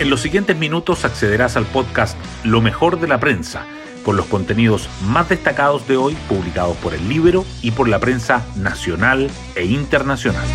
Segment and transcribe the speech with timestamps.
[0.00, 3.66] En los siguientes minutos accederás al podcast Lo mejor de la prensa,
[4.04, 8.46] con los contenidos más destacados de hoy publicados por el libro y por la prensa
[8.54, 10.46] nacional e internacional.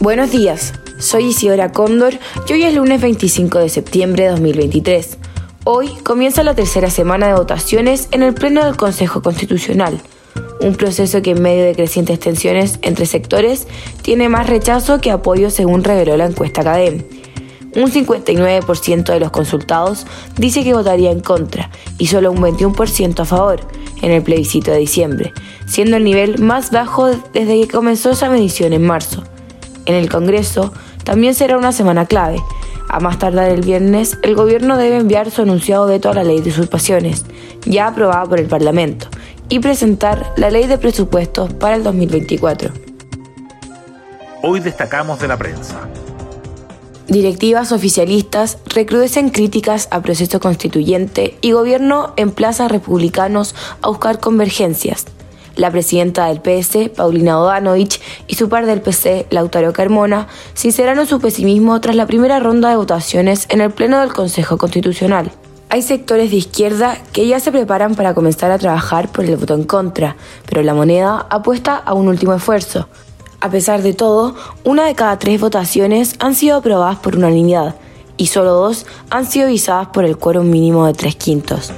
[0.00, 2.12] Buenos días, soy Isidora Cóndor
[2.46, 5.16] y hoy es lunes 25 de septiembre de 2023.
[5.64, 10.02] Hoy comienza la tercera semana de votaciones en el Pleno del Consejo Constitucional
[10.60, 13.66] un proceso que en medio de crecientes tensiones entre sectores
[14.02, 17.02] tiene más rechazo que apoyo según reveló la encuesta CADEM.
[17.76, 20.06] Un 59% de los consultados
[20.36, 23.60] dice que votaría en contra y solo un 21% a favor
[24.00, 25.32] en el plebiscito de diciembre,
[25.66, 29.24] siendo el nivel más bajo desde que comenzó esa medición en marzo.
[29.86, 32.40] En el Congreso también será una semana clave.
[32.88, 36.40] A más tardar el viernes, el gobierno debe enviar su anunciado veto a la ley
[36.40, 37.24] de usurpaciones,
[37.66, 39.08] ya aprobada por el Parlamento,
[39.48, 42.72] y presentar la ley de presupuestos para el 2024.
[44.42, 45.88] Hoy destacamos de la prensa.
[47.08, 55.04] Directivas oficialistas recrudecen críticas a proceso constituyente y gobierno emplaza a republicanos a buscar convergencias.
[55.56, 61.20] La presidenta del PS, Paulina Odanovich, y su par del PC, Lautaro Carmona, sinceraron su
[61.20, 65.30] pesimismo tras la primera ronda de votaciones en el Pleno del Consejo Constitucional.
[65.74, 69.54] Hay sectores de izquierda que ya se preparan para comenzar a trabajar por el voto
[69.54, 70.14] en contra,
[70.46, 72.86] pero la moneda apuesta a un último esfuerzo.
[73.40, 77.74] A pesar de todo, una de cada tres votaciones han sido aprobadas por unanimidad
[78.16, 81.72] y solo dos han sido visadas por el quórum mínimo de tres quintos.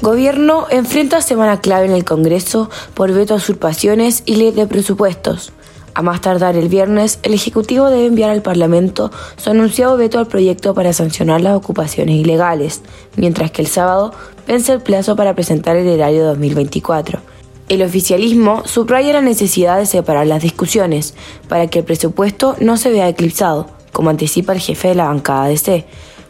[0.00, 5.52] Gobierno enfrenta semana clave en el Congreso por veto a usurpaciones y ley de presupuestos.
[5.94, 10.26] A más tardar el viernes, el Ejecutivo debe enviar al Parlamento su anunciado veto al
[10.26, 12.80] proyecto para sancionar las ocupaciones ilegales,
[13.16, 14.12] mientras que el sábado
[14.46, 17.20] vence el plazo para presentar el erario 2024.
[17.68, 21.14] El oficialismo subraya la necesidad de separar las discusiones
[21.48, 25.48] para que el presupuesto no se vea eclipsado, como anticipa el jefe de la bancada
[25.48, 25.84] DC,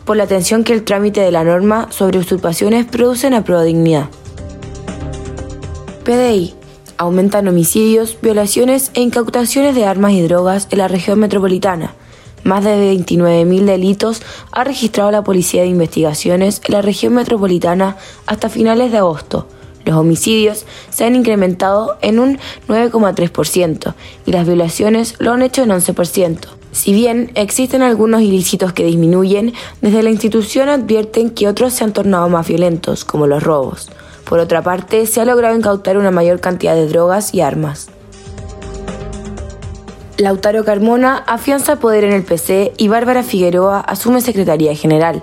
[0.04, 4.08] por la atención que el trámite de la norma sobre usurpaciones produce en la dignidad.
[6.04, 6.61] PDI
[7.02, 11.94] aumentan homicidios, violaciones e incautaciones de armas y drogas en la región metropolitana.
[12.44, 17.96] Más de 29.000 delitos ha registrado la Policía de Investigaciones en la región metropolitana
[18.26, 19.48] hasta finales de agosto.
[19.84, 25.70] Los homicidios se han incrementado en un 9,3% y las violaciones lo han hecho en
[25.70, 26.38] 11%.
[26.70, 31.92] Si bien existen algunos ilícitos que disminuyen, desde la institución advierten que otros se han
[31.92, 33.90] tornado más violentos, como los robos.
[34.32, 37.88] Por otra parte, se ha logrado incautar una mayor cantidad de drogas y armas.
[40.16, 45.22] Lautaro Carmona afianza poder en el PC y Bárbara Figueroa asume Secretaría General.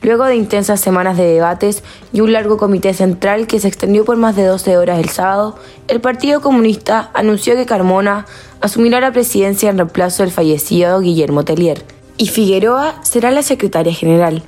[0.00, 4.16] Luego de intensas semanas de debates y un largo comité central que se extendió por
[4.16, 5.56] más de 12 horas el sábado,
[5.88, 8.26] el Partido Comunista anunció que Carmona
[8.60, 11.82] asumirá la presidencia en reemplazo del fallecido Guillermo Tellier,
[12.16, 14.44] y Figueroa será la secretaria general.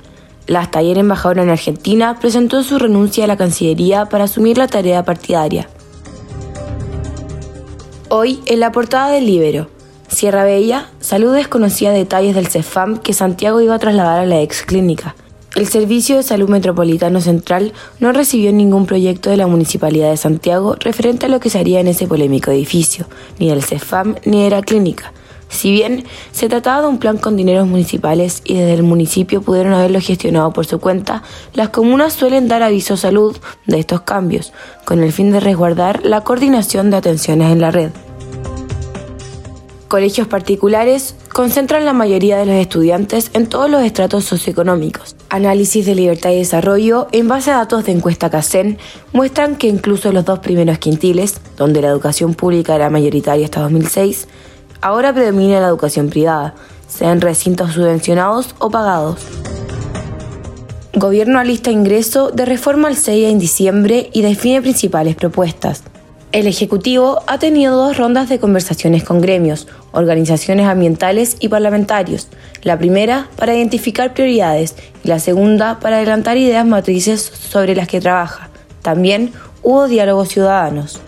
[0.49, 5.05] La ayer embajadora en Argentina presentó su renuncia a la Cancillería para asumir la tarea
[5.05, 5.69] partidaria.
[8.09, 9.69] Hoy, en la portada del Libero,
[10.07, 14.63] Sierra Bella, Salud desconocía detalles del CEFAM que Santiago iba a trasladar a la ex
[14.63, 15.15] clínica.
[15.55, 20.73] El Servicio de Salud Metropolitano Central no recibió ningún proyecto de la Municipalidad de Santiago
[20.79, 23.05] referente a lo que se haría en ese polémico edificio,
[23.37, 25.13] ni del CEFAM ni de la clínica,
[25.49, 29.73] si bien se trataba de un plan con dineros municipales y desde el municipio pudieron
[29.73, 31.23] haberlo gestionado por su cuenta,
[31.53, 34.53] las comunas suelen dar aviso salud de estos cambios,
[34.85, 37.91] con el fin de resguardar la coordinación de atenciones en la red.
[39.89, 45.15] Colegios particulares concentran la mayoría de los estudiantes en todos los estratos socioeconómicos.
[45.29, 48.77] Análisis de libertad y desarrollo en base a datos de encuesta CACEN
[49.13, 54.27] muestran que incluso los dos primeros quintiles, donde la educación pública era mayoritaria hasta 2006,
[54.81, 56.55] Ahora predomina la educación privada,
[56.87, 59.25] sean recintos subvencionados o pagados.
[60.93, 65.83] Gobierno alista ingreso de reforma al CEIA en diciembre y define principales propuestas.
[66.31, 72.27] El Ejecutivo ha tenido dos rondas de conversaciones con gremios, organizaciones ambientales y parlamentarios.
[72.61, 77.99] La primera para identificar prioridades y la segunda para adelantar ideas matrices sobre las que
[77.99, 78.49] trabaja.
[78.81, 79.31] También
[79.61, 81.01] hubo diálogos ciudadanos.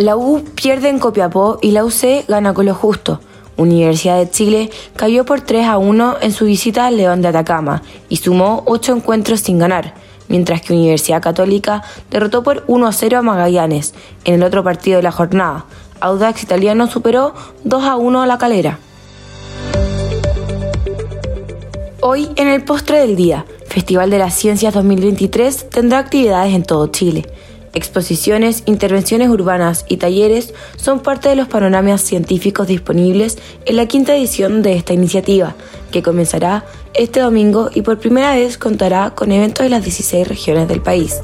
[0.00, 3.20] La U pierde en Copiapó y la UC gana con lo justo.
[3.58, 7.82] Universidad de Chile cayó por 3 a 1 en su visita al León de Atacama
[8.08, 9.92] y sumó 8 encuentros sin ganar,
[10.26, 13.92] mientras que Universidad Católica derrotó por 1 a 0 a Magallanes
[14.24, 15.66] en el otro partido de la jornada.
[16.00, 18.78] Audax Italiano superó 2 a 1 a la calera.
[22.00, 26.86] Hoy, en el postre del día, Festival de las Ciencias 2023 tendrá actividades en todo
[26.86, 27.26] Chile.
[27.72, 34.14] Exposiciones, intervenciones urbanas y talleres son parte de los panoramas científicos disponibles en la quinta
[34.16, 35.54] edición de esta iniciativa,
[35.92, 36.64] que comenzará
[36.94, 41.20] este domingo y por primera vez contará con eventos de las 16 regiones del país.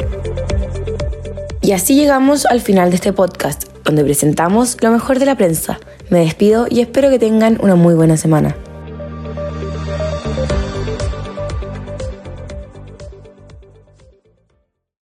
[1.62, 5.80] Y así llegamos al final de este podcast, donde presentamos lo mejor de la prensa.
[6.10, 8.54] Me despido y espero que tengan una muy buena semana.